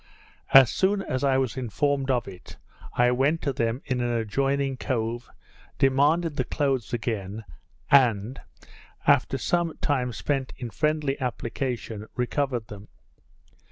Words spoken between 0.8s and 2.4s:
as I was informed of